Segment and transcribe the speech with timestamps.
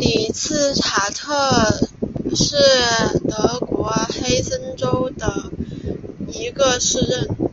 [0.00, 1.34] 里茨塔特
[2.34, 2.56] 是
[3.28, 5.52] 德国黑森州的
[6.32, 7.48] 一个市镇。